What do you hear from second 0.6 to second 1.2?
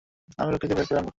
বের করে আনব।